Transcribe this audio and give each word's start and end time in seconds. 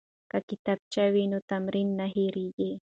که 0.31 0.37
کتابچه 0.49 1.03
وي 1.13 1.23
نو 1.31 1.39
تمرین 1.49 1.87
نه 1.99 2.05
هیریږي. 2.13 2.71